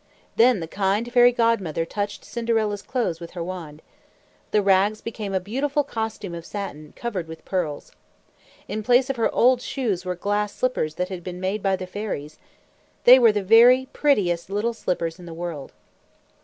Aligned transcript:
Then 0.35 0.61
the 0.61 0.67
kind 0.67 1.13
Fairy 1.13 1.31
Godmother 1.31 1.85
touched 1.85 2.25
Cinderella's 2.25 2.81
clothes 2.81 3.19
with 3.19 3.29
her 3.33 3.43
wand. 3.43 3.83
The 4.49 4.63
rags 4.63 4.99
became 4.99 5.31
a 5.31 5.39
beautiful 5.39 5.83
costume 5.83 6.33
of 6.33 6.43
satin, 6.43 6.93
covered 6.95 7.27
with 7.27 7.45
pearls. 7.45 7.91
In 8.67 8.81
place 8.81 9.11
of 9.11 9.17
her 9.17 9.31
old 9.31 9.61
shoes 9.61 10.03
were 10.03 10.15
glass 10.15 10.55
slippers 10.55 10.95
that 10.95 11.09
had 11.09 11.23
been 11.23 11.39
made 11.39 11.61
by 11.61 11.75
the 11.75 11.85
fairies. 11.85 12.39
They 13.03 13.19
were 13.19 13.31
the 13.31 13.43
very 13.43 13.89
prettiest 13.93 14.49
little 14.49 14.73
slippers 14.73 15.19
in 15.19 15.27
the 15.27 15.35
world. 15.35 15.71